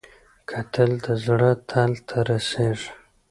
[0.49, 2.89] کتل د زړه تل ته رسېږي